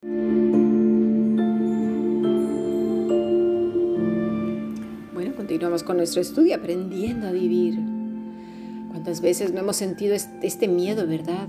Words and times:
Bueno, 0.00 0.14
continuamos 5.36 5.82
con 5.82 5.96
nuestro 5.96 6.20
estudio 6.20 6.54
aprendiendo 6.54 7.26
a 7.26 7.32
vivir. 7.32 7.80
¿Cuántas 8.90 9.20
veces 9.20 9.52
no 9.52 9.58
hemos 9.58 9.76
sentido 9.76 10.14
este 10.14 10.68
miedo, 10.68 11.04
verdad? 11.08 11.48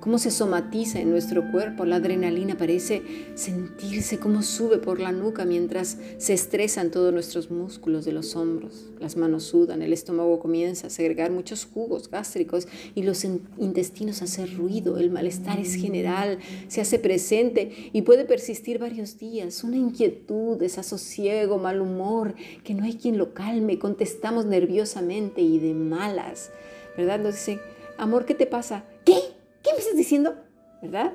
Cómo 0.00 0.18
se 0.18 0.30
somatiza 0.30 1.00
en 1.00 1.10
nuestro 1.10 1.50
cuerpo. 1.50 1.84
La 1.84 1.96
adrenalina 1.96 2.56
parece 2.56 3.02
sentirse 3.34 4.18
cómo 4.18 4.42
sube 4.42 4.78
por 4.78 5.00
la 5.00 5.12
nuca 5.12 5.44
mientras 5.44 5.98
se 6.18 6.32
estresan 6.32 6.90
todos 6.90 7.12
nuestros 7.12 7.50
músculos 7.50 8.04
de 8.04 8.12
los 8.12 8.36
hombros. 8.36 8.90
Las 9.00 9.16
manos 9.16 9.44
sudan, 9.44 9.82
el 9.82 9.92
estómago 9.92 10.38
comienza 10.40 10.86
a 10.86 10.90
segregar 10.90 11.30
muchos 11.30 11.66
jugos 11.66 12.10
gástricos 12.10 12.68
y 12.94 13.02
los 13.02 13.24
intestinos 13.24 14.22
hacen 14.22 14.56
ruido. 14.56 14.98
El 14.98 15.10
malestar 15.10 15.58
es 15.58 15.74
general, 15.74 16.38
se 16.68 16.80
hace 16.80 16.98
presente 16.98 17.90
y 17.92 18.02
puede 18.02 18.24
persistir 18.24 18.78
varios 18.78 19.18
días. 19.18 19.64
Una 19.64 19.76
inquietud, 19.76 20.56
desasosiego, 20.56 21.58
mal 21.58 21.80
humor, 21.80 22.34
que 22.64 22.74
no 22.74 22.84
hay 22.84 22.94
quien 22.94 23.18
lo 23.18 23.34
calme. 23.34 23.78
Contestamos 23.78 24.46
nerviosamente 24.46 25.42
y 25.42 25.58
de 25.58 25.74
malas. 25.74 26.50
¿Verdad? 26.96 27.20
Nos 27.20 27.34
dicen, 27.34 27.60
amor, 27.96 28.24
¿qué 28.24 28.34
te 28.34 28.46
pasa? 28.46 28.84
¿Qué? 29.04 29.37
¿Qué 29.62 29.70
estás 29.76 29.96
diciendo? 29.96 30.36
¿Verdad? 30.82 31.12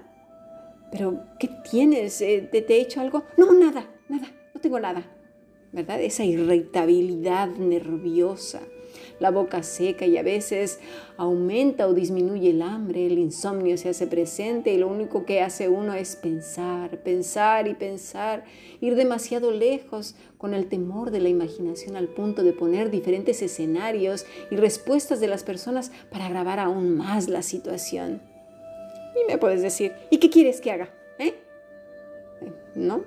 Pero, 0.91 1.23
¿qué 1.39 1.49
tienes? 1.69 2.21
Eh, 2.21 2.47
¿Te, 2.51 2.61
¿Te 2.61 2.75
he 2.75 2.81
hecho 2.81 3.01
algo? 3.01 3.23
No, 3.37 3.51
nada, 3.53 3.89
nada, 4.09 4.27
no 4.53 4.61
tengo 4.61 4.79
nada. 4.79 5.03
¿Verdad? 5.71 6.01
Esa 6.01 6.23
irritabilidad 6.23 7.47
nerviosa, 7.47 8.61
la 9.19 9.31
boca 9.31 9.63
seca 9.63 10.05
y 10.05 10.17
a 10.17 10.21
veces 10.21 10.79
aumenta 11.17 11.87
o 11.87 11.95
disminuye 11.95 12.51
el 12.51 12.61
hambre, 12.61 13.07
el 13.07 13.17
insomnio 13.17 13.75
se 13.79 13.89
hace 13.89 14.05
presente 14.05 14.71
y 14.71 14.77
lo 14.77 14.87
único 14.87 15.25
que 15.25 15.41
hace 15.41 15.69
uno 15.69 15.95
es 15.95 16.15
pensar, 16.15 17.01
pensar 17.01 17.67
y 17.67 17.73
pensar, 17.73 18.43
ir 18.81 18.93
demasiado 18.93 19.49
lejos 19.49 20.15
con 20.37 20.53
el 20.53 20.67
temor 20.67 21.09
de 21.09 21.21
la 21.21 21.29
imaginación 21.29 21.95
al 21.95 22.09
punto 22.09 22.43
de 22.43 22.53
poner 22.53 22.91
diferentes 22.91 23.41
escenarios 23.41 24.27
y 24.51 24.57
respuestas 24.57 25.19
de 25.19 25.27
las 25.27 25.43
personas 25.43 25.91
para 26.11 26.27
agravar 26.27 26.59
aún 26.59 26.97
más 26.97 27.29
la 27.29 27.41
situación. 27.41 28.32
Y 29.15 29.31
me 29.31 29.37
puedes 29.37 29.61
decir, 29.61 29.93
¿y 30.09 30.17
qué 30.17 30.29
quieres 30.29 30.61
que 30.61 30.71
haga? 30.71 30.89
¿Eh? 31.19 31.35
¿No? 32.75 33.03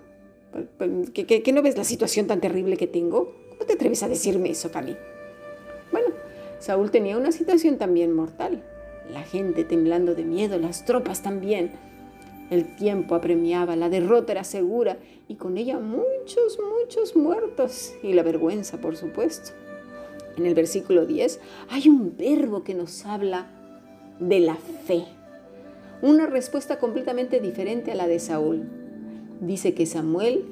¿Que, 1.12 1.52
no 1.52 1.62
ves 1.62 1.76
la 1.76 1.84
situación 1.84 2.26
tan 2.26 2.40
terrible 2.40 2.76
que 2.76 2.86
tengo? 2.86 3.34
¿Cómo 3.50 3.66
te 3.66 3.74
atreves 3.74 4.02
a 4.02 4.08
decirme 4.08 4.50
eso, 4.50 4.70
Cali? 4.70 4.96
Bueno, 5.92 6.08
Saúl 6.58 6.90
tenía 6.90 7.16
una 7.16 7.32
situación 7.32 7.78
también 7.78 8.12
mortal. 8.12 8.62
La 9.10 9.22
gente 9.22 9.64
temblando 9.64 10.14
de 10.14 10.24
miedo, 10.24 10.58
las 10.58 10.84
tropas 10.84 11.22
también. 11.22 11.72
El 12.50 12.76
tiempo 12.76 13.14
apremiaba, 13.14 13.76
la 13.76 13.88
derrota 13.88 14.32
era 14.32 14.44
segura 14.44 14.98
y 15.28 15.34
con 15.34 15.58
ella 15.58 15.78
muchos, 15.78 16.58
muchos 16.80 17.16
muertos 17.16 17.94
y 18.02 18.12
la 18.12 18.22
vergüenza, 18.22 18.80
por 18.80 18.96
supuesto. 18.96 19.50
En 20.36 20.46
el 20.46 20.54
versículo 20.54 21.06
10 21.06 21.40
hay 21.70 21.88
un 21.88 22.16
verbo 22.16 22.62
que 22.62 22.74
nos 22.74 23.04
habla 23.04 23.50
de 24.20 24.40
la 24.40 24.54
fe 24.54 25.04
una 26.02 26.26
respuesta 26.26 26.78
completamente 26.78 27.40
diferente 27.40 27.92
a 27.92 27.94
la 27.94 28.06
de 28.06 28.18
Saúl. 28.18 28.64
Dice 29.40 29.74
que 29.74 29.86
Samuel 29.86 30.44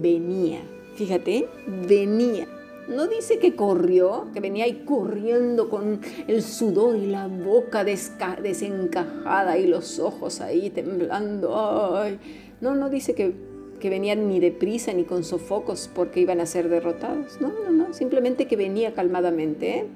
venía, 0.00 0.60
fíjate, 0.94 1.48
venía. 1.88 2.46
No 2.88 3.06
dice 3.06 3.38
que 3.38 3.54
corrió, 3.54 4.26
que 4.34 4.40
venía 4.40 4.64
ahí 4.64 4.82
corriendo 4.84 5.70
con 5.70 6.00
el 6.26 6.42
sudor 6.42 6.96
y 6.96 7.06
la 7.06 7.28
boca 7.28 7.84
desencajada 7.84 9.56
y 9.56 9.66
los 9.66 9.98
ojos 10.00 10.40
ahí 10.40 10.68
temblando. 10.70 11.56
Ay. 11.94 12.18
No, 12.60 12.74
no 12.74 12.90
dice 12.90 13.14
que, 13.14 13.34
que 13.80 13.88
venían 13.88 14.28
ni 14.28 14.40
deprisa 14.40 14.92
ni 14.92 15.04
con 15.04 15.22
sofocos 15.22 15.88
porque 15.94 16.20
iban 16.20 16.40
a 16.40 16.46
ser 16.46 16.68
derrotados. 16.68 17.40
No, 17.40 17.52
no, 17.52 17.70
no, 17.70 17.94
simplemente 17.94 18.46
que 18.46 18.56
venía 18.56 18.94
calmadamente. 18.94 19.78
¿eh? 19.78 19.86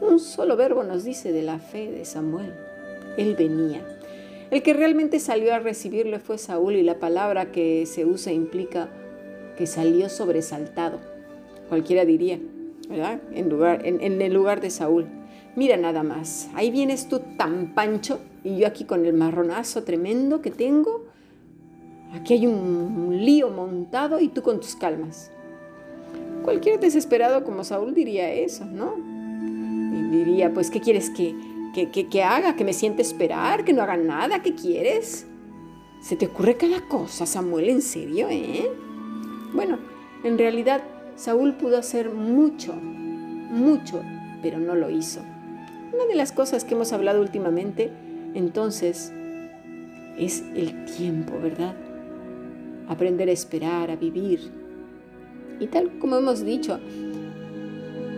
Un 0.00 0.20
solo 0.20 0.56
verbo 0.56 0.84
nos 0.84 1.04
dice 1.04 1.32
de 1.32 1.42
la 1.42 1.58
fe 1.58 1.90
de 1.90 2.04
Samuel. 2.04 2.52
Él 3.16 3.34
venía. 3.36 3.82
El 4.54 4.62
que 4.62 4.72
realmente 4.72 5.18
salió 5.18 5.52
a 5.52 5.58
recibirle 5.58 6.20
fue 6.20 6.38
Saúl 6.38 6.76
y 6.76 6.84
la 6.84 7.00
palabra 7.00 7.50
que 7.50 7.86
se 7.86 8.04
usa 8.04 8.32
implica 8.32 8.88
que 9.58 9.66
salió 9.66 10.08
sobresaltado. 10.08 11.00
Cualquiera 11.68 12.04
diría, 12.04 12.38
¿verdad? 12.88 13.20
En, 13.32 13.48
lugar, 13.48 13.84
en, 13.84 14.22
el 14.22 14.32
lugar 14.32 14.60
de 14.60 14.70
Saúl. 14.70 15.06
Mira 15.56 15.76
nada 15.76 16.04
más, 16.04 16.50
ahí 16.54 16.70
vienes 16.70 17.08
tú 17.08 17.20
tan 17.36 17.74
pancho 17.74 18.20
y 18.44 18.58
yo 18.58 18.68
aquí 18.68 18.84
con 18.84 19.04
el 19.04 19.14
marronazo 19.14 19.82
tremendo 19.82 20.40
que 20.40 20.52
tengo. 20.52 21.04
Aquí 22.12 22.34
hay 22.34 22.46
un 22.46 23.24
lío 23.24 23.50
montado 23.50 24.20
y 24.20 24.28
tú 24.28 24.42
con 24.42 24.60
tus 24.60 24.76
calmas. 24.76 25.32
Cualquier 26.44 26.78
desesperado 26.78 27.42
como 27.42 27.64
Saúl 27.64 27.92
diría 27.92 28.32
eso, 28.32 28.64
¿no? 28.66 28.94
Diría, 30.12 30.54
pues, 30.54 30.70
¿qué 30.70 30.80
quieres 30.80 31.10
que, 31.10 31.34
que, 31.74 32.22
haga, 32.22 32.56
que 32.56 32.64
me 32.64 32.72
siente 32.72 33.02
esperar, 33.02 33.64
que 33.64 33.72
no 33.72 33.82
haga 33.82 33.96
nada, 33.96 34.42
¿qué 34.42 34.54
quieres? 34.54 35.26
Se 36.00 36.16
te 36.16 36.26
ocurre 36.26 36.56
cada 36.56 36.86
cosa, 36.88 37.26
Samuel, 37.26 37.68
en 37.68 37.82
serio, 37.82 38.28
¿eh? 38.30 38.70
Bueno, 39.52 39.78
en 40.22 40.38
realidad 40.38 40.82
Saúl 41.16 41.54
pudo 41.54 41.76
hacer 41.76 42.10
mucho, 42.10 42.74
mucho, 42.74 44.02
pero 44.42 44.58
no 44.58 44.74
lo 44.74 44.90
hizo. 44.90 45.20
Una 45.92 46.06
de 46.06 46.14
las 46.14 46.32
cosas 46.32 46.64
que 46.64 46.74
hemos 46.74 46.92
hablado 46.92 47.20
últimamente, 47.20 47.90
entonces, 48.34 49.12
es 50.16 50.44
el 50.54 50.84
tiempo, 50.86 51.38
¿verdad? 51.40 51.74
Aprender 52.88 53.28
a 53.28 53.32
esperar, 53.32 53.90
a 53.90 53.96
vivir. 53.96 54.50
Y 55.60 55.66
tal 55.66 55.98
como 55.98 56.16
hemos 56.16 56.44
dicho, 56.44 56.78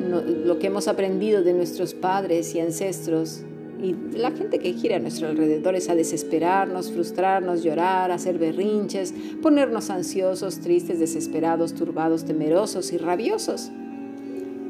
lo 0.09 0.59
que 0.59 0.67
hemos 0.67 0.89
aprendido 0.89 1.43
de 1.43 1.53
nuestros 1.53 1.95
padres 1.95 2.55
y 2.55 2.61
ancestros 2.61 3.43
y 3.83 3.95
la 4.17 4.31
gente 4.31 4.59
que 4.59 4.73
gira 4.73 4.97
a 4.97 4.99
nuestro 4.99 5.29
alrededor 5.29 5.75
es 5.75 5.89
a 5.89 5.95
desesperarnos, 5.95 6.91
frustrarnos, 6.91 7.63
llorar, 7.63 8.11
hacer 8.11 8.39
berrinches, 8.39 9.15
ponernos 9.43 9.91
ansiosos, 9.91 10.61
tristes, 10.61 10.99
desesperados, 10.99 11.75
turbados, 11.75 12.25
temerosos 12.25 12.93
y 12.93 12.99
rabiosos. 12.99 13.71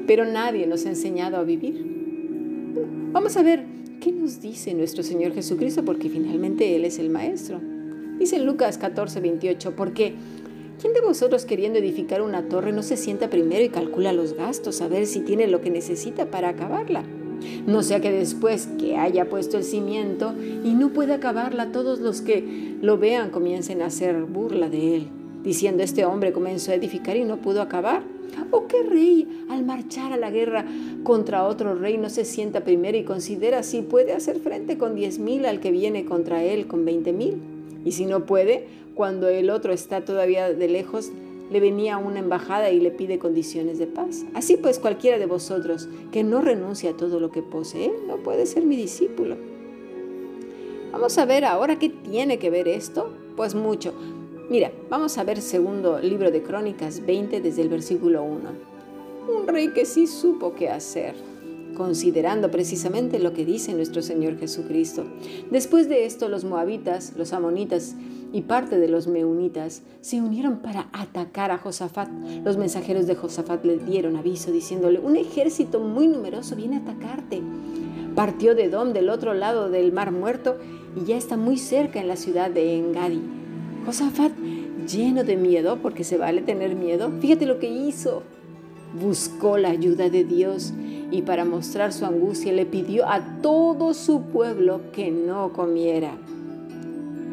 Pero 0.06 0.24
nadie 0.24 0.66
nos 0.66 0.86
ha 0.86 0.90
enseñado 0.90 1.36
a 1.36 1.44
vivir. 1.44 1.84
Vamos 3.12 3.36
a 3.36 3.42
ver 3.42 3.64
qué 4.00 4.12
nos 4.12 4.40
dice 4.40 4.74
nuestro 4.74 5.02
Señor 5.02 5.32
Jesucristo, 5.32 5.84
porque 5.84 6.08
finalmente 6.08 6.74
Él 6.74 6.84
es 6.84 6.98
el 6.98 7.10
Maestro. 7.10 7.60
Dice 8.18 8.38
Lucas 8.38 8.78
14, 8.78 9.20
28, 9.20 9.76
porque 9.76 10.14
¿quién 10.80 10.92
de 10.94 11.00
vosotros 11.00 11.44
queriendo 11.44 11.78
edificar 11.78 12.22
una 12.22 12.48
torre 12.48 12.72
no 12.72 12.82
se 12.82 12.96
sienta 12.96 13.30
primero 13.30 13.64
y 13.64 13.68
calcula 13.68 14.12
los 14.12 14.34
gastos 14.34 14.80
a 14.80 14.88
ver 14.88 15.06
si 15.06 15.20
tiene 15.20 15.46
lo 15.46 15.60
que 15.60 15.70
necesita 15.70 16.30
para 16.30 16.50
acabarla? 16.50 17.04
No 17.66 17.82
sea 17.82 18.00
que 18.00 18.10
después 18.10 18.68
que 18.78 18.96
haya 18.96 19.28
puesto 19.28 19.58
el 19.58 19.64
cimiento 19.64 20.34
y 20.64 20.74
no 20.74 20.90
pueda 20.90 21.16
acabarla, 21.16 21.72
todos 21.72 22.00
los 22.00 22.22
que 22.22 22.76
lo 22.80 22.98
vean 22.98 23.30
comiencen 23.30 23.82
a 23.82 23.86
hacer 23.86 24.22
burla 24.24 24.68
de 24.68 24.96
él, 24.96 25.08
diciendo 25.42 25.82
este 25.82 26.04
hombre 26.04 26.32
comenzó 26.32 26.72
a 26.72 26.74
edificar 26.74 27.16
y 27.16 27.24
no 27.24 27.38
pudo 27.38 27.62
acabar. 27.62 28.02
¿O 28.50 28.66
qué 28.66 28.82
rey 28.82 29.46
al 29.48 29.64
marchar 29.64 30.12
a 30.12 30.16
la 30.16 30.30
guerra 30.30 30.66
contra 31.04 31.44
otro 31.44 31.74
rey 31.74 31.96
no 31.96 32.10
se 32.10 32.24
sienta 32.24 32.64
primero 32.64 32.98
y 32.98 33.04
considera 33.04 33.62
si 33.62 33.82
puede 33.82 34.12
hacer 34.12 34.40
frente 34.40 34.76
con 34.76 34.94
diez 34.94 35.18
mil 35.18 35.46
al 35.46 35.60
que 35.60 35.70
viene 35.70 36.04
contra 36.04 36.42
él 36.42 36.66
con 36.66 36.84
veinte 36.84 37.12
mil? 37.12 37.38
Y 37.84 37.92
si 37.92 38.04
no 38.04 38.26
puede, 38.26 38.66
cuando 38.94 39.28
el 39.28 39.48
otro 39.50 39.72
está 39.72 40.04
todavía 40.04 40.52
de 40.52 40.68
lejos, 40.68 41.12
le 41.50 41.60
venía 41.60 41.98
una 41.98 42.18
embajada 42.18 42.70
y 42.70 42.80
le 42.80 42.90
pide 42.90 43.18
condiciones 43.18 43.78
de 43.78 43.86
paz. 43.86 44.24
Así 44.34 44.56
pues, 44.56 44.78
cualquiera 44.78 45.18
de 45.18 45.26
vosotros 45.26 45.88
que 46.12 46.24
no 46.24 46.40
renuncie 46.40 46.90
a 46.90 46.96
todo 46.96 47.20
lo 47.20 47.30
que 47.30 47.42
posee, 47.42 47.92
no 48.06 48.16
puede 48.18 48.46
ser 48.46 48.64
mi 48.64 48.76
discípulo. 48.76 49.36
Vamos 50.92 51.18
a 51.18 51.24
ver 51.24 51.44
ahora 51.44 51.78
qué 51.78 51.88
tiene 51.88 52.38
que 52.38 52.50
ver 52.50 52.68
esto. 52.68 53.10
Pues 53.36 53.54
mucho. 53.54 53.92
Mira, 54.48 54.72
vamos 54.88 55.18
a 55.18 55.24
ver 55.24 55.42
segundo 55.42 55.98
libro 55.98 56.30
de 56.30 56.42
Crónicas 56.42 57.04
20 57.04 57.40
desde 57.40 57.62
el 57.62 57.68
versículo 57.68 58.22
1. 58.22 58.50
Un 59.28 59.46
rey 59.46 59.72
que 59.72 59.84
sí 59.84 60.06
supo 60.06 60.54
qué 60.54 60.70
hacer 60.70 61.14
considerando 61.76 62.50
precisamente 62.50 63.20
lo 63.20 63.32
que 63.32 63.44
dice 63.44 63.74
nuestro 63.74 64.02
Señor 64.02 64.38
Jesucristo. 64.38 65.04
Después 65.50 65.88
de 65.88 66.06
esto, 66.06 66.28
los 66.28 66.44
moabitas, 66.44 67.12
los 67.16 67.32
amonitas 67.32 67.94
y 68.36 68.42
parte 68.42 68.78
de 68.78 68.86
los 68.86 69.06
meunitas 69.06 69.80
se 70.02 70.20
unieron 70.20 70.58
para 70.58 70.90
atacar 70.92 71.50
a 71.50 71.56
Josafat. 71.56 72.10
Los 72.44 72.58
mensajeros 72.58 73.06
de 73.06 73.14
Josafat 73.14 73.64
le 73.64 73.78
dieron 73.78 74.14
aviso 74.14 74.52
diciéndole, 74.52 74.98
un 74.98 75.16
ejército 75.16 75.80
muy 75.80 76.06
numeroso 76.06 76.54
viene 76.54 76.76
a 76.76 76.80
atacarte. 76.80 77.40
Partió 78.14 78.54
de 78.54 78.68
Dom 78.68 78.92
del 78.92 79.08
otro 79.08 79.32
lado 79.32 79.70
del 79.70 79.90
mar 79.90 80.12
muerto 80.12 80.58
y 80.94 81.06
ya 81.06 81.16
está 81.16 81.38
muy 81.38 81.56
cerca 81.56 81.98
en 81.98 82.08
la 82.08 82.16
ciudad 82.16 82.50
de 82.50 82.76
Engadi. 82.76 83.22
Josafat, 83.86 84.32
lleno 84.86 85.24
de 85.24 85.36
miedo, 85.36 85.78
porque 85.80 86.04
se 86.04 86.18
vale 86.18 86.42
tener 86.42 86.76
miedo, 86.76 87.10
fíjate 87.20 87.46
lo 87.46 87.58
que 87.58 87.70
hizo. 87.70 88.22
Buscó 89.00 89.56
la 89.56 89.70
ayuda 89.70 90.10
de 90.10 90.24
Dios 90.24 90.74
y 91.10 91.22
para 91.22 91.46
mostrar 91.46 91.94
su 91.94 92.04
angustia 92.04 92.52
le 92.52 92.66
pidió 92.66 93.08
a 93.08 93.40
todo 93.40 93.94
su 93.94 94.24
pueblo 94.24 94.82
que 94.92 95.10
no 95.10 95.54
comiera. 95.54 96.18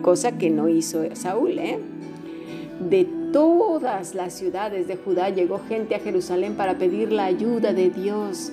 Cosa 0.04 0.34
que 0.38 0.52
no 0.52 0.70
hizo 0.70 1.04
Saúl. 1.16 1.58
¿eh? 1.58 1.80
De 2.88 3.08
todas 3.32 4.14
las 4.14 4.34
ciudades 4.34 4.88
de 4.88 4.98
Judá 4.98 5.30
llegó 5.30 5.60
gente 5.68 5.96
a 5.96 6.00
Jerusalén 6.00 6.54
para 6.54 6.78
pedir 6.78 7.12
la 7.12 7.26
ayuda 7.26 7.74
de 7.74 7.90
Dios. 7.90 8.52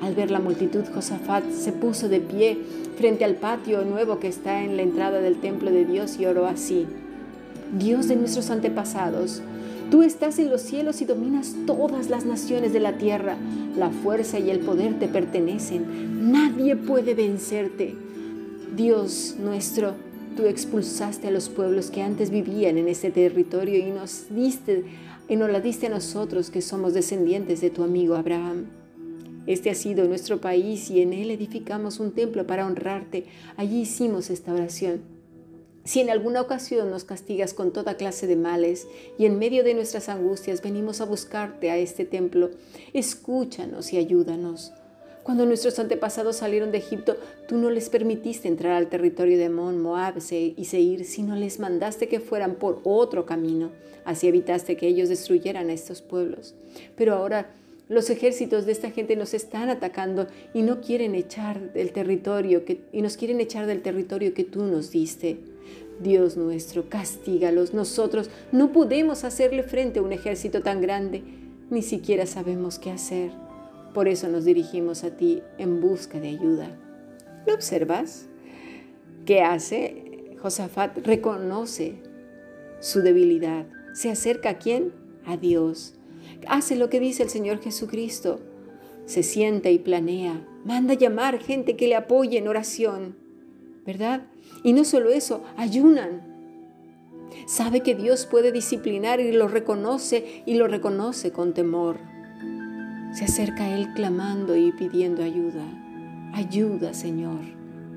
Al 0.00 0.14
ver 0.14 0.30
la 0.30 0.38
multitud, 0.38 0.84
Josafat 0.94 1.50
se 1.50 1.72
puso 1.72 2.08
de 2.08 2.20
pie 2.20 2.58
frente 2.96 3.24
al 3.24 3.34
patio 3.34 3.84
nuevo 3.84 4.20
que 4.20 4.28
está 4.28 4.62
en 4.62 4.76
la 4.76 4.82
entrada 4.82 5.20
del 5.20 5.40
templo 5.40 5.70
de 5.72 5.84
Dios 5.84 6.18
y 6.18 6.26
oró 6.26 6.46
así. 6.46 6.86
Dios 7.76 8.08
de 8.08 8.16
nuestros 8.16 8.50
antepasados, 8.50 9.42
tú 9.90 10.02
estás 10.02 10.38
en 10.38 10.50
los 10.50 10.60
cielos 10.60 11.00
y 11.00 11.04
dominas 11.04 11.54
todas 11.66 12.10
las 12.10 12.24
naciones 12.24 12.72
de 12.72 12.80
la 12.80 12.98
tierra. 12.98 13.36
La 13.76 13.90
fuerza 13.90 14.38
y 14.38 14.50
el 14.50 14.60
poder 14.60 14.98
te 14.98 15.08
pertenecen. 15.08 16.30
Nadie 16.32 16.76
puede 16.76 17.14
vencerte. 17.14 17.94
Dios 18.76 19.36
nuestro, 19.38 19.94
tú 20.36 20.46
expulsaste 20.46 21.28
a 21.28 21.30
los 21.30 21.48
pueblos 21.48 21.90
que 21.90 22.02
antes 22.02 22.30
vivían 22.30 22.78
en 22.78 22.88
este 22.88 23.10
territorio 23.10 23.78
y 23.78 23.90
nos 23.90 24.26
diste 24.30 24.84
y 25.28 25.36
nos 25.36 25.50
la 25.50 25.60
diste 25.60 25.86
a 25.86 25.90
nosotros 25.90 26.50
que 26.50 26.60
somos 26.60 26.92
descendientes 26.92 27.60
de 27.60 27.70
tu 27.70 27.84
amigo 27.84 28.16
Abraham. 28.16 28.66
Este 29.46 29.70
ha 29.70 29.74
sido 29.74 30.04
nuestro 30.06 30.40
país 30.40 30.90
y 30.90 31.00
en 31.00 31.12
él 31.12 31.30
edificamos 31.30 32.00
un 32.00 32.12
templo 32.12 32.46
para 32.46 32.66
honrarte. 32.66 33.26
Allí 33.56 33.80
hicimos 33.82 34.28
esta 34.30 34.52
oración. 34.52 35.02
Si 35.84 36.00
en 36.00 36.10
alguna 36.10 36.40
ocasión 36.40 36.90
nos 36.90 37.04
castigas 37.04 37.54
con 37.54 37.72
toda 37.72 37.96
clase 37.96 38.26
de 38.26 38.36
males 38.36 38.86
y 39.18 39.24
en 39.24 39.38
medio 39.38 39.64
de 39.64 39.74
nuestras 39.74 40.08
angustias 40.08 40.62
venimos 40.62 41.00
a 41.00 41.06
buscarte 41.06 41.70
a 41.70 41.78
este 41.78 42.04
templo, 42.04 42.50
escúchanos 42.92 43.92
y 43.92 43.96
ayúdanos. 43.96 44.72
Cuando 45.30 45.46
nuestros 45.46 45.78
antepasados 45.78 46.38
salieron 46.38 46.72
de 46.72 46.78
Egipto, 46.78 47.16
tú 47.46 47.56
no 47.56 47.70
les 47.70 47.88
permitiste 47.88 48.48
entrar 48.48 48.72
al 48.72 48.88
territorio 48.88 49.38
de 49.38 49.48
Mon, 49.48 49.78
Moab 49.78 50.16
y 50.18 50.64
Seir, 50.64 51.04
sino 51.04 51.36
les 51.36 51.60
mandaste 51.60 52.08
que 52.08 52.18
fueran 52.18 52.56
por 52.56 52.80
otro 52.82 53.26
camino. 53.26 53.70
Así 54.04 54.26
evitaste 54.26 54.76
que 54.76 54.88
ellos 54.88 55.08
destruyeran 55.08 55.70
a 55.70 55.72
estos 55.72 56.02
pueblos. 56.02 56.56
Pero 56.96 57.14
ahora 57.14 57.48
los 57.88 58.10
ejércitos 58.10 58.66
de 58.66 58.72
esta 58.72 58.90
gente 58.90 59.14
nos 59.14 59.32
están 59.32 59.68
atacando 59.68 60.26
y 60.52 60.62
no 60.62 60.80
quieren 60.80 61.14
echar 61.14 61.72
del 61.74 61.92
territorio 61.92 62.64
y 62.92 63.00
nos 63.00 63.16
quieren 63.16 63.38
echar 63.38 63.68
del 63.68 63.82
territorio 63.82 64.34
que 64.34 64.42
tú 64.42 64.64
nos 64.64 64.90
diste. 64.90 65.36
Dios 66.02 66.36
nuestro, 66.36 66.88
castígalos. 66.88 67.72
Nosotros 67.72 68.30
no 68.50 68.72
podemos 68.72 69.22
hacerle 69.22 69.62
frente 69.62 70.00
a 70.00 70.02
un 70.02 70.12
ejército 70.12 70.60
tan 70.62 70.80
grande, 70.80 71.22
ni 71.70 71.82
siquiera 71.82 72.26
sabemos 72.26 72.80
qué 72.80 72.90
hacer. 72.90 73.30
Por 73.92 74.06
eso 74.06 74.28
nos 74.28 74.44
dirigimos 74.44 75.02
a 75.02 75.16
ti 75.16 75.42
en 75.58 75.80
busca 75.80 76.20
de 76.20 76.28
ayuda. 76.28 76.68
¿Lo 77.46 77.54
observas? 77.54 78.26
¿Qué 79.26 79.42
hace? 79.42 80.36
Josafat 80.40 80.98
reconoce 80.98 81.94
su 82.78 83.00
debilidad. 83.00 83.66
¿Se 83.92 84.10
acerca 84.10 84.50
a 84.50 84.58
quién? 84.58 84.92
A 85.26 85.36
Dios. 85.36 85.94
Hace 86.46 86.76
lo 86.76 86.88
que 86.88 87.00
dice 87.00 87.24
el 87.24 87.30
Señor 87.30 87.60
Jesucristo. 87.60 88.40
Se 89.06 89.24
sienta 89.24 89.70
y 89.70 89.78
planea. 89.78 90.46
Manda 90.64 90.94
llamar 90.94 91.40
gente 91.40 91.76
que 91.76 91.88
le 91.88 91.96
apoye 91.96 92.38
en 92.38 92.46
oración. 92.46 93.16
¿Verdad? 93.84 94.26
Y 94.62 94.72
no 94.72 94.84
solo 94.84 95.10
eso, 95.10 95.42
ayunan. 95.56 96.28
Sabe 97.46 97.80
que 97.80 97.96
Dios 97.96 98.26
puede 98.26 98.52
disciplinar 98.52 99.20
y 99.20 99.32
lo 99.32 99.48
reconoce 99.48 100.42
y 100.46 100.54
lo 100.54 100.68
reconoce 100.68 101.32
con 101.32 101.54
temor 101.54 102.09
se 103.12 103.24
acerca 103.24 103.64
a 103.64 103.74
Él 103.76 103.92
clamando 103.94 104.56
y 104.56 104.72
pidiendo 104.72 105.22
ayuda. 105.22 105.64
Ayuda, 106.32 106.94
Señor. 106.94 107.40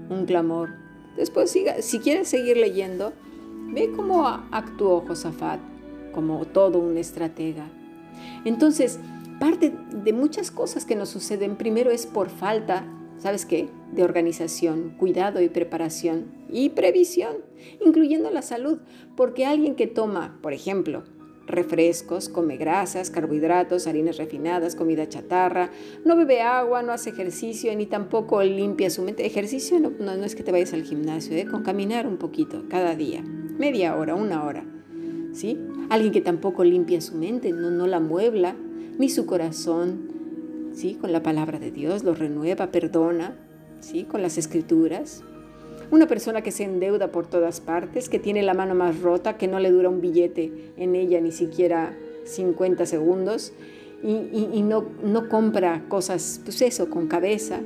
Un 0.10 0.26
clamor. 0.26 0.72
Después, 1.16 1.52
siga, 1.52 1.82
si 1.82 2.00
quieres 2.00 2.28
seguir 2.28 2.58
leyendo, 2.58 3.14
ve 3.74 3.92
cómo 3.96 4.28
actuó 4.28 5.02
Josafat 5.02 5.60
como 6.14 6.46
todo 6.46 6.80
un 6.80 6.98
estratega. 6.98 7.66
Entonces, 8.46 9.00
parte 9.40 9.74
de 9.92 10.14
muchas 10.14 10.52
cosas 10.52 10.86
que 10.86 10.96
nos 10.96 11.10
suceden, 11.10 11.58
primero 11.58 11.92
es 11.92 12.06
por 12.06 12.30
falta, 12.30 12.86
¿sabes 13.18 13.46
qué? 13.46 13.68
De 13.92 14.04
organización, 14.04 14.96
cuidado 14.98 15.42
y 15.42 15.50
preparación 15.50 16.26
y 16.50 16.70
previsión, 16.70 17.38
incluyendo 17.86 18.30
la 18.30 18.42
salud, 18.42 18.80
porque 19.16 19.46
alguien 19.46 19.76
que 19.76 19.88
toma, 19.88 20.38
por 20.42 20.54
ejemplo, 20.54 21.04
refrescos, 21.46 22.30
come 22.30 22.58
grasas, 22.58 23.10
carbohidratos, 23.10 23.88
harinas 23.88 24.18
refinadas, 24.18 24.76
comida 24.76 25.08
chatarra, 25.08 25.72
no 26.06 26.16
bebe 26.16 26.42
agua, 26.42 26.82
no 26.84 26.92
hace 26.92 27.10
ejercicio 27.10 27.76
ni 27.76 27.86
tampoco 27.86 28.42
limpia 28.44 28.90
su 28.90 29.02
mente. 29.02 29.26
Ejercicio 29.26 29.80
no, 29.80 29.92
no, 30.00 30.24
es 30.24 30.36
que 30.36 30.44
te 30.44 30.52
vayas 30.52 30.74
al 30.74 30.84
gimnasio, 30.84 31.36
¿eh? 31.36 31.46
con 31.46 31.64
caminar 31.64 32.08
un 32.08 32.18
poquito 32.18 32.64
cada 32.70 32.96
día, 32.96 33.22
media 33.22 33.96
hora, 33.96 34.16
una 34.16 34.44
hora. 34.44 34.64
¿sí? 35.34 35.60
Alguien 35.90 36.14
que 36.14 36.22
tampoco 36.22 36.64
limpia 36.64 37.02
su 37.02 37.16
mente, 37.16 37.52
no, 37.52 37.72
no 37.72 37.88
la 37.88 38.00
muebla, 38.00 38.56
ni 38.98 39.10
su 39.10 39.26
corazón, 39.26 40.72
¿sí? 40.74 40.96
con 40.96 41.12
la 41.12 41.24
palabra 41.24 41.60
de 41.60 41.72
Dios, 41.72 42.04
lo 42.04 42.14
renueva, 42.14 42.72
perdona, 42.72 43.36
¿sí? 43.80 44.04
con 44.04 44.22
las 44.22 44.38
escrituras. 44.38 45.24
Una 45.94 46.08
persona 46.08 46.42
que 46.42 46.50
se 46.50 46.64
endeuda 46.64 47.12
por 47.12 47.28
todas 47.28 47.62
partes, 47.62 48.10
que 48.10 48.18
tiene 48.18 48.42
la 48.42 48.56
mano 48.56 48.74
más 48.74 49.00
rota, 49.02 49.38
que 49.38 49.48
no 49.48 49.60
le 49.60 49.70
dura 49.70 49.90
un 49.90 50.02
billete 50.02 50.52
en 50.76 50.96
ella 50.96 51.22
ni 51.22 51.32
siquiera 51.32 51.96
50 52.24 52.88
segundos 52.88 53.54
y, 54.02 54.64
no, 54.64 55.30
compra 55.30 55.86
cosas, 55.90 56.42
pues 56.44 56.64
eso, 56.64 56.90
con 56.90 57.06
cabeza, 57.06 57.60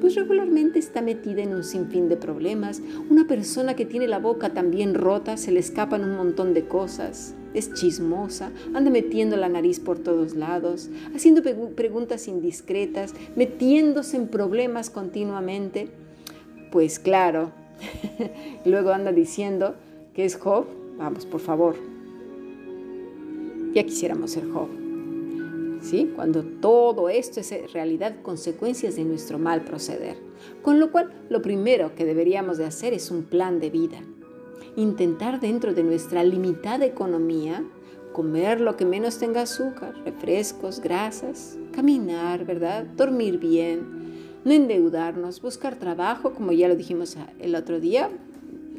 pues 0.00 0.14
regularmente 0.14 0.78
está 0.78 1.02
metida 1.02 1.42
en 1.42 1.54
un 1.54 1.64
sinfín 1.64 2.08
de 2.08 2.16
problemas. 2.16 2.80
Una 3.10 3.26
persona 3.26 3.76
que 3.76 3.84
tiene 3.84 4.08
la 4.08 4.20
boca 4.20 4.54
también 4.54 4.94
rota, 4.94 5.36
se 5.36 5.52
le 5.52 5.60
escapan 5.60 6.02
un 6.02 6.16
montón 6.16 6.54
de 6.54 6.64
cosas, 6.64 7.34
es 7.52 7.74
chismosa, 7.74 8.52
anda 8.72 8.90
metiendo 8.90 9.36
la 9.36 9.50
nariz 9.50 9.80
por 9.80 9.98
todos 9.98 10.34
lados, 10.34 10.88
haciendo 11.14 11.42
preguntas 11.42 12.26
indiscretas, 12.26 13.12
metiéndose 13.36 14.16
en 14.16 14.28
problemas 14.28 14.88
continuamente. 14.88 15.90
Pues 16.72 16.98
claro, 16.98 17.52
luego 18.64 18.90
anda 18.90 19.12
diciendo 19.12 19.74
que 20.14 20.24
es 20.24 20.36
Job. 20.36 20.66
Vamos, 20.96 21.26
por 21.26 21.40
favor. 21.40 21.76
Ya 23.74 23.84
quisiéramos 23.84 24.30
ser 24.30 24.48
Job. 24.50 24.68
¿Sí? 25.82 26.10
Cuando 26.16 26.42
todo 26.42 27.08
esto 27.08 27.40
es 27.40 27.72
realidad 27.72 28.16
consecuencias 28.22 28.96
de 28.96 29.04
nuestro 29.04 29.38
mal 29.38 29.62
proceder. 29.62 30.16
Con 30.62 30.80
lo 30.80 30.90
cual, 30.90 31.12
lo 31.28 31.42
primero 31.42 31.94
que 31.94 32.04
deberíamos 32.04 32.58
de 32.58 32.64
hacer 32.64 32.92
es 32.92 33.10
un 33.10 33.24
plan 33.24 33.60
de 33.60 33.70
vida. 33.70 33.98
Intentar 34.76 35.40
dentro 35.40 35.74
de 35.74 35.84
nuestra 35.84 36.24
limitada 36.24 36.86
economía 36.86 37.64
comer 38.16 38.62
lo 38.62 38.78
que 38.78 38.86
menos 38.86 39.18
tenga 39.18 39.42
azúcar, 39.42 39.94
refrescos, 40.06 40.80
grasas, 40.80 41.58
caminar, 41.72 42.46
¿verdad? 42.46 42.86
Dormir 42.96 43.38
bien, 43.38 43.95
no 44.46 44.52
endeudarnos, 44.52 45.42
buscar 45.42 45.76
trabajo, 45.76 46.32
como 46.32 46.52
ya 46.52 46.68
lo 46.68 46.76
dijimos 46.76 47.16
el 47.40 47.56
otro 47.56 47.80
día, 47.80 48.10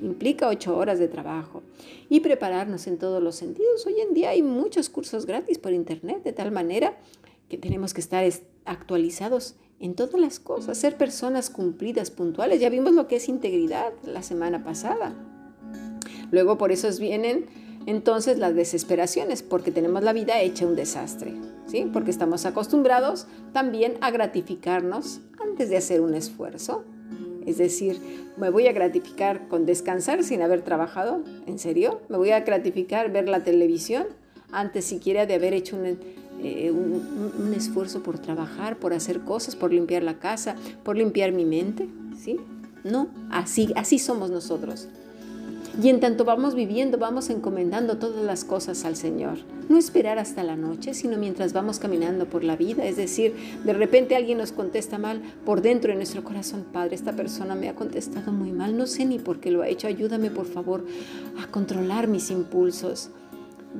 implica 0.02 0.48
ocho 0.48 0.78
horas 0.78 0.98
de 0.98 1.10
trabajo 1.10 1.62
y 2.08 2.22
prepararnos 2.22 2.88
en 2.88 2.98
todos 2.98 3.22
los 3.22 3.36
sentidos. 3.36 3.86
Hoy 3.86 4.00
en 4.00 4.14
día 4.14 4.30
hay 4.30 4.42
muchos 4.42 4.88
cursos 4.90 5.26
gratis 5.26 5.58
por 5.58 5.74
internet, 5.74 6.24
de 6.24 6.32
tal 6.32 6.52
manera 6.52 6.98
que 7.50 7.58
tenemos 7.58 7.94
que 7.94 8.00
estar 8.00 8.24
actualizados 8.64 9.56
en 9.82 9.94
todas 9.94 10.18
las 10.22 10.40
cosas, 10.40 10.78
ser 10.78 10.96
personas 10.96 11.50
cumplidas, 11.50 12.12
puntuales. 12.12 12.62
Ya 12.62 12.70
vimos 12.70 12.94
lo 12.94 13.10
que 13.10 13.18
es 13.18 13.28
integridad 13.28 13.92
la 14.06 14.24
semana 14.24 14.64
pasada. 14.64 15.16
Luego 16.32 16.58
por 16.58 16.72
eso 16.72 16.88
vienen 16.98 17.46
entonces 17.88 18.38
las 18.38 18.54
desesperaciones, 18.54 19.42
porque 19.42 19.72
tenemos 19.72 20.04
la 20.04 20.12
vida 20.12 20.42
hecha 20.42 20.68
un 20.68 20.76
desastre, 20.76 21.34
¿sí? 21.68 21.90
Porque 21.92 22.12
estamos 22.12 22.46
acostumbrados 22.46 23.28
también 23.54 23.94
a 24.02 24.12
gratificarnos 24.12 25.22
antes 25.40 25.70
de 25.70 25.78
hacer 25.78 26.02
un 26.02 26.14
esfuerzo. 26.14 26.84
Es 27.46 27.58
decir, 27.58 28.02
me 28.36 28.50
voy 28.50 28.68
a 28.68 28.74
gratificar 28.74 29.48
con 29.48 29.66
descansar 29.66 30.26
sin 30.26 30.42
haber 30.42 30.64
trabajado, 30.64 31.24
¿en 31.46 31.60
serio? 31.60 32.02
Me 32.10 32.18
voy 32.18 32.32
a 32.32 32.42
gratificar 32.42 33.10
ver 33.10 33.30
la 33.30 33.46
televisión 33.46 34.06
antes 34.52 34.84
siquiera 34.84 35.26
de 35.26 35.36
haber 35.36 35.54
hecho 35.54 35.78
un, 35.78 35.98
eh, 36.40 36.74
esfuerzo 37.56 38.04
por 38.04 38.20
trabajar, 38.20 38.80
por 38.80 38.92
hacer 38.92 39.22
cosas, 39.22 39.56
por 39.56 39.72
limpiar 39.72 40.04
la 40.04 40.20
casa, 40.20 40.58
por 40.84 40.98
limpiar 40.98 41.32
mi 41.32 41.46
mente, 41.46 41.88
¿sí? 42.22 42.38
No, 42.84 43.08
así, 43.32 43.72
así 43.78 43.98
somos 43.98 44.30
nosotros. 44.30 44.90
Y 45.82 45.90
en 45.90 46.00
tanto 46.00 46.26
vamos 46.26 46.56
viviendo, 46.56 46.98
vamos 46.98 47.30
encomendando 47.30 47.98
todas 48.00 48.26
las 48.26 48.44
cosas 48.44 48.84
al 48.84 48.96
Señor. 48.96 49.38
No 49.70 49.78
esperar 49.78 50.18
hasta 50.18 50.42
la 50.44 50.56
noche, 50.56 50.96
sino 50.96 51.20
mientras 51.20 51.54
vamos 51.54 51.78
caminando 51.78 52.26
por 52.26 52.44
la 52.44 52.56
vida. 52.56 52.84
Es 52.86 52.98
decir, 52.98 53.36
de 53.64 53.74
repente 53.74 54.16
alguien 54.16 54.40
nos 54.40 54.52
contesta 54.52 54.98
mal 54.98 55.22
por 55.46 55.62
dentro 55.62 55.92
de 55.92 55.98
nuestro 55.98 56.24
corazón. 56.24 56.66
Padre, 56.74 56.96
esta 56.96 57.14
persona 57.14 57.54
me 57.54 57.70
ha 57.70 57.76
contestado 57.76 58.32
muy 58.32 58.52
mal. 58.52 58.76
No 58.76 58.88
sé 58.88 59.06
ni 59.06 59.20
por 59.20 59.40
qué 59.40 59.52
lo 59.52 59.62
ha 59.62 59.68
hecho. 59.68 59.86
Ayúdame, 59.86 60.32
por 60.32 60.48
favor, 60.48 60.84
a 61.44 61.46
controlar 61.52 62.08
mis 62.08 62.32
impulsos. 62.32 63.12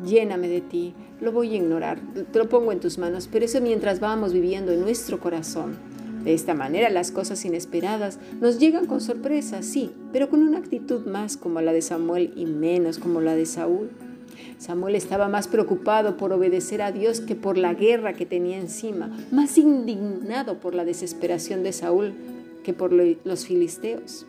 Lléname 0.06 0.50
de 0.50 0.62
ti. 0.62 0.94
Lo 1.20 1.32
voy 1.32 1.54
a 1.54 1.58
ignorar. 1.58 2.00
Te 2.32 2.38
lo 2.38 2.48
pongo 2.48 2.72
en 2.72 2.80
tus 2.80 3.00
manos. 3.00 3.28
Pero 3.32 3.46
eso 3.46 3.60
mientras 3.60 4.00
vamos 4.00 4.34
viviendo 4.34 4.72
en 4.72 4.82
nuestro 4.82 5.20
corazón 5.20 5.87
De 6.28 6.34
esta 6.34 6.54
manera 6.54 6.90
las 6.90 7.12
cosas 7.12 7.46
inesperadas 7.46 8.20
nos 8.42 8.60
llegan 8.60 8.86
con 8.86 9.00
sorpresa, 9.00 9.62
sí, 9.62 9.92
pero 10.12 10.30
con 10.30 10.44
una 10.44 10.58
actitud 10.58 11.06
más 11.06 11.38
como 11.38 11.62
la 11.62 11.72
de 11.72 11.82
Samuel 11.82 12.34
y 12.36 12.46
menos 12.46 13.00
como 13.00 13.22
la 13.22 13.34
de 13.34 13.46
Saúl. 13.46 13.92
Samuel 14.58 14.96
estaba 14.96 15.30
más 15.30 15.48
preocupado 15.48 16.18
por 16.18 16.34
obedecer 16.34 16.82
a 16.82 16.92
Dios 16.92 17.22
que 17.22 17.36
por 17.36 17.58
la 17.58 17.74
guerra 17.74 18.12
que 18.12 18.26
tenía 18.26 18.58
encima, 18.58 19.10
más 19.32 19.58
indignado 19.58 20.60
por 20.60 20.76
la 20.76 20.84
desesperación 20.84 21.64
de 21.64 21.72
Saúl 21.72 22.14
que 22.66 22.74
por 22.74 22.92
los 22.92 23.46
filisteos. 23.46 24.26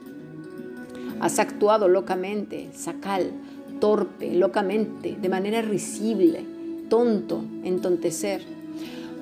Has 1.18 1.40
actuado 1.40 1.88
locamente, 1.88 2.68
sacal, 2.74 3.32
torpe, 3.80 4.34
locamente, 4.34 5.16
de 5.20 5.28
manera 5.28 5.62
risible, 5.62 6.44
tonto, 6.88 7.42
entontecer. 7.64 8.57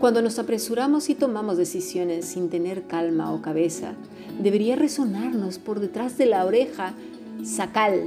Cuando 0.00 0.20
nos 0.20 0.38
apresuramos 0.38 1.08
y 1.08 1.14
tomamos 1.14 1.56
decisiones 1.56 2.26
sin 2.26 2.50
tener 2.50 2.86
calma 2.86 3.32
o 3.32 3.40
cabeza, 3.40 3.94
debería 4.38 4.76
resonarnos 4.76 5.58
por 5.58 5.80
detrás 5.80 6.18
de 6.18 6.26
la 6.26 6.44
oreja, 6.44 6.92
sacal, 7.42 8.02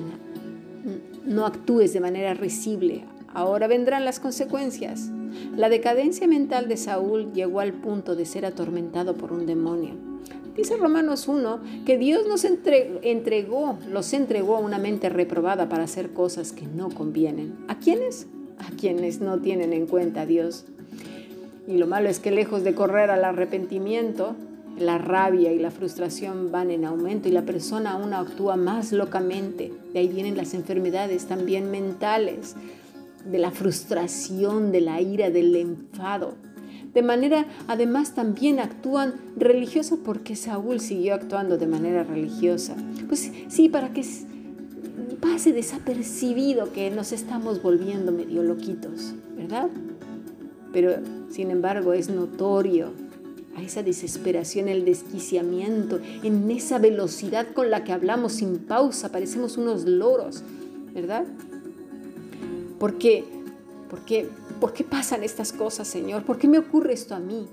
no 1.26 1.48
actúes 1.48 1.92
de 1.92 2.00
manera 2.00 2.36
risible, 2.36 3.06
ahora 3.34 3.68
vendrán 3.68 4.06
las 4.06 4.20
consecuencias. 4.20 5.10
La 5.58 5.68
decadencia 5.68 6.28
mental 6.28 6.68
de 6.68 6.78
Saúl 6.78 7.34
llegó 7.34 7.60
al 7.60 7.74
punto 7.74 8.16
de 8.16 8.28
ser 8.28 8.46
atormentado 8.46 9.16
por 9.16 9.34
un 9.34 9.48
demonio. 9.48 9.96
Dice 10.56 10.78
Romanos 10.78 11.28
1 11.28 11.60
que 11.88 11.98
Dios 11.98 12.28
nos 12.28 12.46
entregó, 12.46 13.80
los 13.90 14.14
entregó 14.14 14.58
a 14.58 14.60
una 14.60 14.78
mente 14.78 15.10
reprobada 15.10 15.70
para 15.70 15.86
hacer 15.86 16.12
cosas 16.12 16.52
que 16.52 16.68
no 16.68 16.90
convienen. 16.90 17.56
¿A 17.68 17.80
quiénes? 17.80 18.28
A 18.60 18.70
quienes 18.76 19.22
no 19.22 19.40
tienen 19.40 19.74
en 19.74 19.88
cuenta 19.88 20.22
a 20.22 20.26
Dios. 20.28 20.66
Y 21.70 21.78
lo 21.78 21.86
malo 21.86 22.10
es 22.10 22.20
que 22.20 22.32
lejos 22.32 22.64
de 22.64 22.74
correr 22.74 23.12
al 23.12 23.24
arrepentimiento, 23.24 24.36
la 24.80 24.98
rabia 24.98 25.54
y 25.54 25.60
la 25.60 25.70
frustración 25.70 26.52
van 26.52 26.72
en 26.72 26.84
aumento 26.84 27.30
y 27.30 27.32
la 27.32 27.44
persona 27.44 27.92
aún 27.92 28.16
actúa 28.16 28.56
más 28.56 28.92
locamente. 28.92 29.72
De 29.94 30.00
ahí 30.00 30.08
vienen 30.08 30.36
las 30.36 30.56
enfermedades 30.56 31.28
también 31.28 31.70
mentales, 31.70 32.56
de 33.24 33.38
la 33.38 33.52
frustración, 33.52 34.72
de 34.72 34.82
la 34.82 35.00
ira, 35.00 35.30
del 35.30 35.56
enfado. 35.56 36.34
De 36.92 37.04
manera, 37.04 37.46
además, 37.68 38.16
también 38.16 38.60
actúan 38.60 39.14
religiosos 39.38 40.00
porque 40.04 40.36
Saúl 40.36 40.80
siguió 40.80 41.14
actuando 41.14 41.60
de 41.60 41.68
manera 41.68 42.04
religiosa. 42.04 42.76
Pues 43.08 43.32
sí, 43.48 43.70
para 43.70 43.94
que 43.94 44.04
pase 45.22 45.54
desapercibido 45.54 46.74
que 46.74 46.90
nos 46.90 47.12
estamos 47.12 47.62
volviendo 47.62 48.12
medio 48.12 48.42
loquitos, 48.42 49.14
¿verdad? 49.38 49.70
Pero, 50.72 50.96
sin 51.30 51.52
embargo, 51.52 51.94
es 51.94 52.10
notorio 52.10 52.92
a 53.56 53.62
esa 53.62 53.84
desesperación, 53.84 54.68
el 54.68 54.86
desquiciamiento, 54.86 56.00
en 56.24 56.50
esa 56.52 56.80
velocidad 56.80 57.48
con 57.54 57.70
la 57.70 57.84
que 57.84 57.92
hablamos 57.92 58.34
sin 58.34 58.60
pausa, 58.60 59.12
parecemos 59.12 59.58
unos 59.58 59.86
loros, 59.86 60.44
¿verdad? 60.94 61.26
¿Por 62.80 62.98
qué? 62.98 63.26
¿Por 63.90 64.06
qué, 64.06 64.30
¿Por 64.60 64.74
qué 64.74 64.84
pasan 64.84 65.24
estas 65.24 65.52
cosas, 65.52 65.88
Señor? 65.88 66.24
¿Por 66.24 66.38
qué 66.38 66.48
me 66.48 66.60
ocurre 66.60 66.94
esto 66.94 67.16
a 67.16 67.20
mí? 67.20 67.48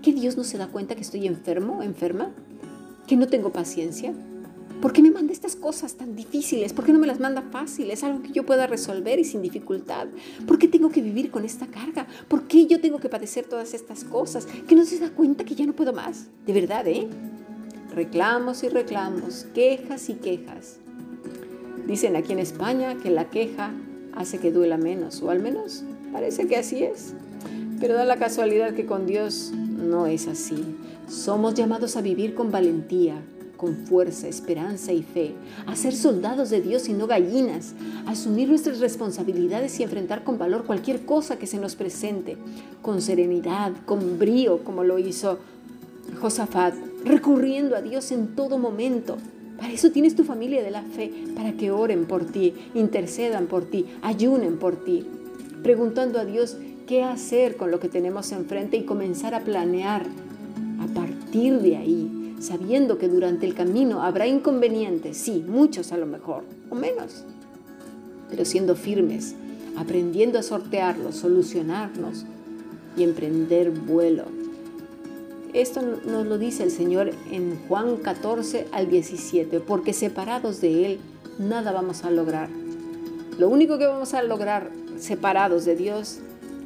¿Que 0.00 0.12
Dios 0.12 0.36
no 0.36 0.44
se 0.44 0.58
da 0.58 0.68
cuenta 0.68 0.94
que 0.94 1.02
estoy 1.02 1.26
enfermo, 1.26 1.82
enferma? 1.82 2.30
¿Que 3.06 3.16
no 3.16 3.26
tengo 3.26 3.50
paciencia? 3.50 4.14
¿Por 4.82 4.92
qué 4.92 5.00
me 5.00 5.12
manda 5.12 5.32
estas 5.32 5.54
cosas 5.54 5.94
tan 5.94 6.16
difíciles? 6.16 6.72
¿Por 6.72 6.84
qué 6.84 6.92
no 6.92 6.98
me 6.98 7.06
las 7.06 7.20
manda 7.20 7.40
fáciles? 7.40 8.02
Algo 8.02 8.20
que 8.20 8.32
yo 8.32 8.44
pueda 8.44 8.66
resolver 8.66 9.20
y 9.20 9.24
sin 9.24 9.40
dificultad. 9.40 10.08
¿Por 10.44 10.58
qué 10.58 10.66
tengo 10.66 10.90
que 10.90 11.00
vivir 11.00 11.30
con 11.30 11.44
esta 11.44 11.68
carga? 11.68 12.08
¿Por 12.26 12.48
qué 12.48 12.66
yo 12.66 12.80
tengo 12.80 12.98
que 12.98 13.08
padecer 13.08 13.44
todas 13.44 13.74
estas 13.74 14.02
cosas? 14.02 14.44
¿Que 14.66 14.74
no 14.74 14.84
se 14.84 14.98
da 14.98 15.10
cuenta 15.10 15.44
que 15.44 15.54
ya 15.54 15.66
no 15.66 15.72
puedo 15.72 15.92
más? 15.92 16.26
De 16.44 16.52
verdad, 16.52 16.84
¿eh? 16.88 17.06
Reclamos 17.94 18.64
y 18.64 18.70
reclamos, 18.70 19.46
quejas 19.54 20.08
y 20.08 20.14
quejas. 20.14 20.78
Dicen 21.86 22.16
aquí 22.16 22.32
en 22.32 22.40
España 22.40 22.96
que 22.96 23.10
la 23.10 23.30
queja 23.30 23.72
hace 24.16 24.38
que 24.38 24.50
duela 24.50 24.78
menos, 24.78 25.22
o 25.22 25.30
al 25.30 25.38
menos 25.38 25.84
parece 26.12 26.48
que 26.48 26.56
así 26.56 26.82
es. 26.82 27.14
Pero 27.78 27.94
da 27.94 28.04
la 28.04 28.18
casualidad 28.18 28.74
que 28.74 28.84
con 28.84 29.06
Dios 29.06 29.52
no 29.54 30.06
es 30.06 30.26
así. 30.26 30.74
Somos 31.08 31.54
llamados 31.54 31.96
a 31.96 32.00
vivir 32.00 32.34
con 32.34 32.50
valentía, 32.50 33.22
con 33.62 33.76
fuerza, 33.76 34.26
esperanza 34.26 34.92
y 34.92 35.04
fe, 35.04 35.34
a 35.66 35.76
ser 35.76 35.94
soldados 35.94 36.50
de 36.50 36.60
Dios 36.60 36.88
y 36.88 36.94
no 36.94 37.06
gallinas, 37.06 37.74
a 38.06 38.10
asumir 38.10 38.48
nuestras 38.48 38.80
responsabilidades 38.80 39.78
y 39.78 39.84
enfrentar 39.84 40.24
con 40.24 40.36
valor 40.36 40.64
cualquier 40.64 41.04
cosa 41.06 41.38
que 41.38 41.46
se 41.46 41.58
nos 41.58 41.76
presente, 41.76 42.36
con 42.82 43.00
serenidad, 43.00 43.70
con 43.86 44.18
brío, 44.18 44.64
como 44.64 44.82
lo 44.82 44.98
hizo 44.98 45.38
Josafat, 46.20 46.74
recurriendo 47.04 47.76
a 47.76 47.82
Dios 47.82 48.10
en 48.10 48.34
todo 48.34 48.58
momento. 48.58 49.16
Para 49.56 49.72
eso 49.72 49.92
tienes 49.92 50.16
tu 50.16 50.24
familia 50.24 50.64
de 50.64 50.72
la 50.72 50.82
fe, 50.82 51.12
para 51.36 51.52
que 51.52 51.70
oren 51.70 52.06
por 52.06 52.24
ti, 52.24 52.54
intercedan 52.74 53.46
por 53.46 53.64
ti, 53.66 53.86
ayunen 54.02 54.58
por 54.58 54.74
ti, 54.84 55.06
preguntando 55.62 56.18
a 56.18 56.24
Dios 56.24 56.56
qué 56.88 57.04
hacer 57.04 57.56
con 57.56 57.70
lo 57.70 57.78
que 57.78 57.88
tenemos 57.88 58.32
enfrente 58.32 58.76
y 58.76 58.82
comenzar 58.82 59.36
a 59.36 59.44
planear 59.44 60.04
a 60.80 60.92
partir 60.92 61.60
de 61.60 61.76
ahí 61.76 62.21
sabiendo 62.42 62.98
que 62.98 63.08
durante 63.08 63.46
el 63.46 63.54
camino 63.54 64.02
habrá 64.02 64.26
inconvenientes, 64.26 65.16
sí, 65.16 65.44
muchos 65.46 65.92
a 65.92 65.96
lo 65.96 66.06
mejor, 66.06 66.42
o 66.70 66.74
menos, 66.74 67.24
pero 68.28 68.44
siendo 68.44 68.74
firmes, 68.74 69.36
aprendiendo 69.76 70.40
a 70.40 70.42
sortearlos, 70.42 71.14
solucionarnos 71.16 72.24
y 72.96 73.04
emprender 73.04 73.70
vuelo. 73.70 74.24
Esto 75.52 75.82
nos 75.82 76.26
lo 76.26 76.36
dice 76.36 76.64
el 76.64 76.72
Señor 76.72 77.12
en 77.30 77.58
Juan 77.68 77.96
14 77.98 78.66
al 78.72 78.90
17, 78.90 79.60
porque 79.60 79.92
separados 79.92 80.60
de 80.60 80.86
Él 80.86 81.00
nada 81.38 81.70
vamos 81.70 82.04
a 82.04 82.10
lograr. 82.10 82.48
Lo 83.38 83.48
único 83.48 83.78
que 83.78 83.86
vamos 83.86 84.14
a 84.14 84.22
lograr 84.22 84.72
separados 84.98 85.64
de 85.64 85.76
Dios 85.76 86.18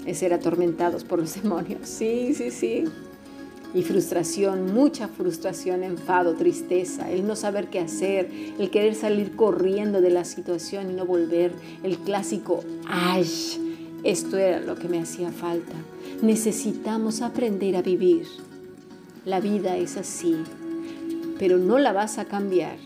es 0.06 0.18
ser 0.18 0.33
atormentados 0.33 1.04
por 1.04 1.18
los 1.18 1.35
demonios. 1.42 1.87
Sí, 1.87 2.33
sí, 2.33 2.50
sí 2.50 2.85
y 3.76 3.83
frustración, 3.83 4.73
mucha 4.73 5.06
frustración, 5.06 5.83
enfado, 5.83 6.33
tristeza, 6.35 7.11
el 7.11 7.26
no 7.26 7.37
saber 7.37 7.68
qué 7.68 7.78
hacer, 7.78 8.30
el 8.59 8.71
querer 8.71 8.95
salir 8.95 9.37
corriendo 9.37 10.00
de 10.00 10.09
la 10.09 10.25
situación 10.25 10.90
y 10.90 10.95
no 10.95 11.04
volver, 11.04 11.52
el 11.83 11.99
clásico 11.99 12.64
¡ay! 12.87 13.28
Esto 14.02 14.38
era 14.38 14.61
lo 14.61 14.76
que 14.76 14.88
me 14.88 14.99
hacía 14.99 15.30
falta. 15.30 15.75
Necesitamos 16.23 17.21
aprender 17.21 17.76
a 17.76 17.83
vivir. 17.83 18.26
La 19.26 19.40
vida 19.40 19.76
es 19.76 19.99
así, 19.99 20.37
pero 21.38 21.59
no 21.59 21.78
la 21.78 21.92
vas 21.92 22.16
a 22.16 22.25
cambiar. 22.25 22.78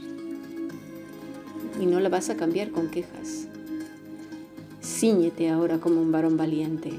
Y 1.80 1.86
no 1.86 2.00
la 2.00 2.08
vas 2.08 2.30
a 2.30 2.36
cambiar 2.36 2.70
con 2.70 2.90
quejas. 2.90 3.46
Cíñete 4.82 5.50
ahora 5.50 5.78
como 5.78 6.00
un 6.00 6.10
varón 6.10 6.36
valiente. 6.36 6.90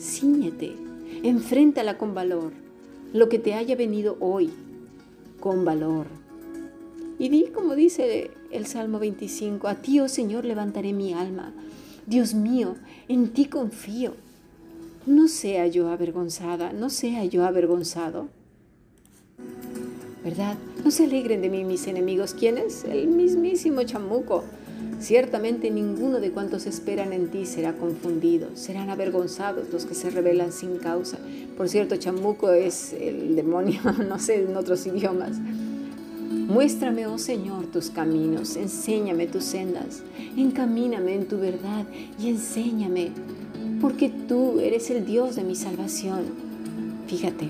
Cíñete. 0.00 0.74
Enfréntala 1.22 1.96
con 1.96 2.12
valor 2.12 2.69
lo 3.12 3.28
que 3.28 3.38
te 3.38 3.54
haya 3.54 3.76
venido 3.76 4.16
hoy 4.20 4.50
con 5.40 5.64
valor. 5.64 6.06
Y 7.18 7.28
di 7.28 7.46
como 7.46 7.74
dice 7.74 8.30
el 8.50 8.66
Salmo 8.66 8.98
25, 8.98 9.68
a 9.68 9.76
ti, 9.76 10.00
oh 10.00 10.08
Señor, 10.08 10.44
levantaré 10.44 10.92
mi 10.92 11.12
alma. 11.12 11.52
Dios 12.06 12.34
mío, 12.34 12.76
en 13.08 13.30
ti 13.30 13.46
confío. 13.46 14.14
No 15.06 15.28
sea 15.28 15.66
yo 15.66 15.88
avergonzada, 15.88 16.72
no 16.72 16.90
sea 16.90 17.24
yo 17.24 17.44
avergonzado. 17.44 18.28
¿Verdad? 20.24 20.56
No 20.84 20.90
se 20.90 21.04
alegren 21.04 21.40
de 21.40 21.48
mí 21.48 21.64
mis 21.64 21.86
enemigos. 21.86 22.34
¿Quién 22.34 22.58
es? 22.58 22.84
El 22.84 23.08
mismísimo 23.08 23.82
chamuco 23.82 24.44
Ciertamente 25.00 25.70
ninguno 25.70 26.20
de 26.20 26.30
cuantos 26.30 26.66
esperan 26.66 27.14
en 27.14 27.30
ti 27.30 27.46
será 27.46 27.72
confundido, 27.72 28.48
serán 28.54 28.90
avergonzados 28.90 29.70
los 29.72 29.86
que 29.86 29.94
se 29.94 30.10
rebelan 30.10 30.52
sin 30.52 30.76
causa. 30.76 31.18
Por 31.56 31.70
cierto, 31.70 31.96
chamuco 31.96 32.50
es 32.50 32.92
el 32.92 33.34
demonio, 33.34 33.80
no 34.08 34.18
sé, 34.18 34.42
en 34.42 34.54
otros 34.56 34.86
idiomas. 34.86 35.38
Muéstrame, 36.30 37.06
oh 37.06 37.16
Señor, 37.16 37.66
tus 37.66 37.88
caminos, 37.88 38.56
enséñame 38.56 39.26
tus 39.26 39.44
sendas, 39.44 40.02
encamíname 40.36 41.14
en 41.14 41.26
tu 41.26 41.38
verdad 41.38 41.86
y 42.20 42.28
enséñame, 42.28 43.10
porque 43.80 44.10
tú 44.10 44.60
eres 44.60 44.90
el 44.90 45.06
Dios 45.06 45.34
de 45.34 45.44
mi 45.44 45.56
salvación. 45.56 46.24
Fíjate, 47.06 47.48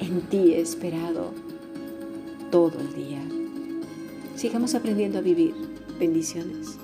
en 0.00 0.20
ti 0.28 0.52
he 0.52 0.60
esperado 0.60 1.32
todo 2.50 2.78
el 2.78 2.94
día. 2.94 3.22
Sigamos 4.36 4.74
aprendiendo 4.74 5.18
a 5.18 5.22
vivir. 5.22 5.54
Bendiciones. 5.98 6.78